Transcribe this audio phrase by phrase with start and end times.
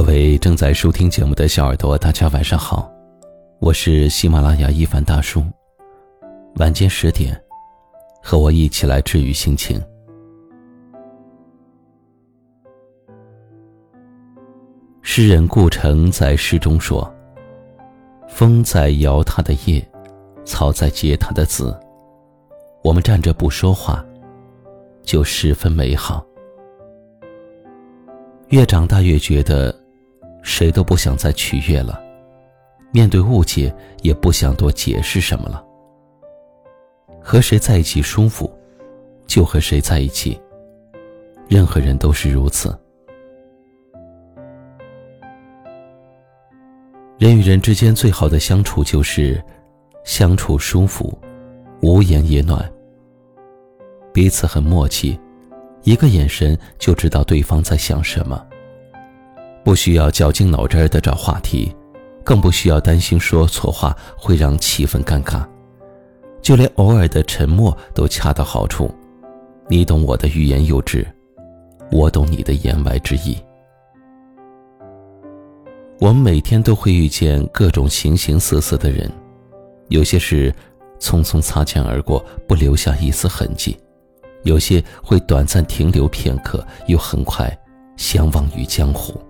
[0.00, 2.90] 各位正在收听节目的小耳朵，大家晚上好，
[3.58, 5.44] 我是喜马拉雅一凡大叔。
[6.54, 7.38] 晚间十点，
[8.22, 9.78] 和我一起来治愈心情。
[15.02, 17.06] 诗人顾城在诗中说
[18.26, 19.86] ：“风在摇它的叶，
[20.46, 21.78] 草在结它的籽，
[22.82, 24.02] 我们站着不说话，
[25.02, 26.24] 就十分美好。”
[28.48, 29.78] 越长大越觉得。
[30.42, 32.02] 谁都不想再取悦了，
[32.92, 35.64] 面对误解也不想多解释什么了。
[37.22, 38.50] 和谁在一起舒服，
[39.26, 40.40] 就和谁在一起。
[41.48, 42.78] 任何人都是如此。
[47.18, 49.42] 人与人之间最好的相处就是
[50.04, 51.18] 相处舒服，
[51.82, 52.72] 无言也暖，
[54.12, 55.20] 彼此很默契，
[55.82, 58.42] 一个眼神就知道对方在想什么。
[59.64, 61.74] 不需要绞尽脑汁的找话题，
[62.24, 65.46] 更不需要担心说错话会让气氛尴尬，
[66.40, 68.90] 就连偶尔的沉默都恰到好处。
[69.68, 71.06] 你懂我的欲言又止，
[71.92, 73.36] 我懂你的言外之意。
[76.00, 79.10] 我们每天都会遇见各种形形色色的人，
[79.88, 80.50] 有些是
[80.98, 83.76] 匆匆擦肩而过，不留下一丝痕迹；
[84.42, 87.54] 有些会短暂停留片刻，又很快
[87.96, 89.20] 相忘于江湖。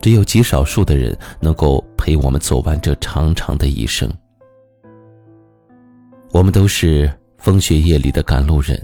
[0.00, 4.08] 只有极少数的人能够陪我们走完这长长的一生。
[6.32, 8.80] 我们都是风雪夜里的赶路人，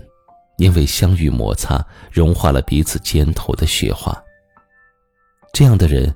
[0.56, 4.16] 因为相遇摩擦，融化了彼此肩头的雪花。
[5.52, 6.12] 这样的人，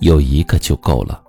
[0.00, 1.22] 有一个就够了。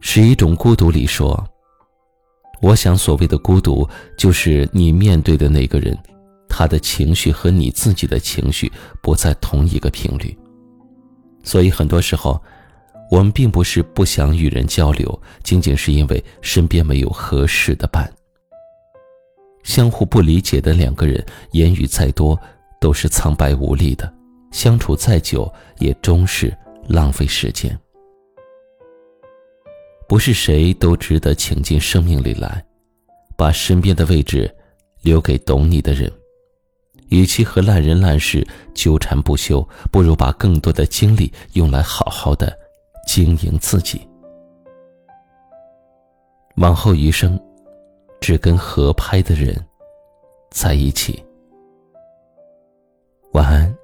[0.00, 1.46] 十一种孤独里说
[2.62, 5.96] ：“我想，所谓的孤独，就是你面对的那个人，
[6.48, 8.70] 他的情绪和你自己的情绪
[9.02, 10.36] 不在同一个频率。”
[11.44, 12.42] 所以很多时候，
[13.10, 18.12] 我们并不是不想与人交流，仅仅是因为身边没有合适的伴。
[19.62, 22.38] 相互不理解的两个人，言语再多
[22.80, 24.12] 都是苍白无力的，
[24.50, 26.52] 相处再久也终是
[26.88, 27.78] 浪费时间。
[30.06, 32.62] 不是谁都值得请进生命里来，
[33.36, 34.54] 把身边的位置
[35.02, 36.12] 留给懂你的人。
[37.14, 38.44] 与其和烂人烂事
[38.74, 42.52] 纠缠不休，不如把更多的精力用来好好的
[43.06, 44.04] 经营自己。
[46.56, 47.38] 往后余生，
[48.20, 49.54] 只跟合拍的人
[50.50, 51.24] 在一起。
[53.32, 53.83] 晚安。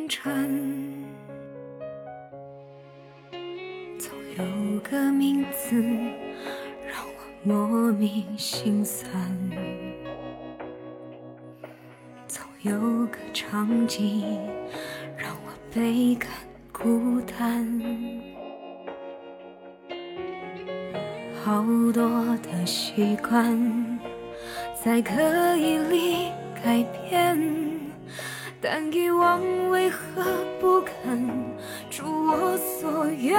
[0.11, 0.27] 总？
[4.37, 5.81] 有个名字
[6.87, 7.11] 让我
[7.43, 9.11] 莫名心酸，
[12.27, 14.23] 总有个场景
[15.17, 16.29] 让我倍感
[16.71, 17.81] 孤单。
[21.43, 23.99] 好多的习惯
[24.83, 26.31] 在刻意里
[26.63, 27.70] 改变，
[28.63, 30.21] 但遗忘为何
[30.59, 31.27] 不肯
[31.89, 33.35] 如我所愿？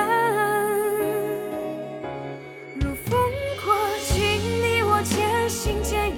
[2.74, 3.16] 如风
[3.64, 3.72] 过
[4.02, 6.16] 境，你我渐行渐远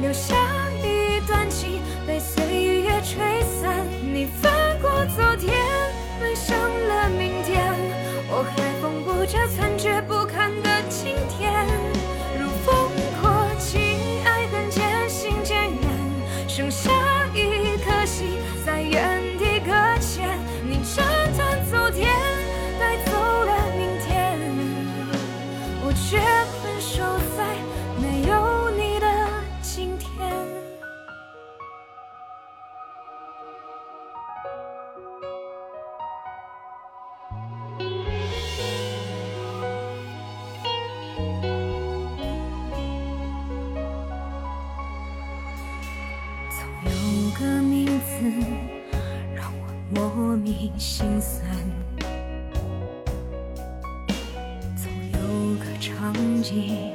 [0.00, 0.34] 留下
[0.82, 2.42] 一段情被岁
[2.80, 4.50] 月吹散，你翻
[4.80, 5.52] 过昨天，
[6.18, 7.70] 奔向了明天，
[8.30, 11.52] 我还缝补着残缺不堪的今天。
[12.40, 12.88] 如风
[13.20, 13.78] 过境，
[14.24, 16.90] 爱恨渐行渐远，剩下
[49.34, 51.44] 让我莫名心酸。
[54.76, 56.92] 总有个场景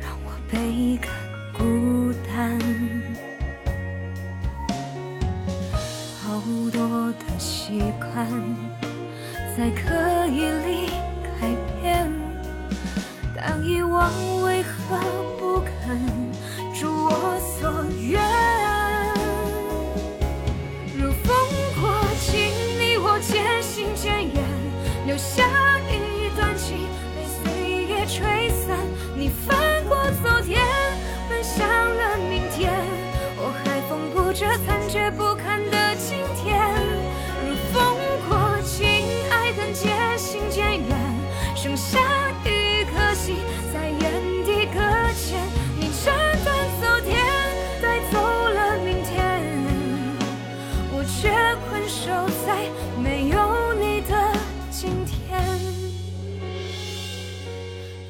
[0.00, 1.10] 让我倍感
[1.52, 2.58] 孤单。
[6.22, 6.40] 好
[6.72, 8.26] 多的习惯
[9.56, 10.93] 在刻意里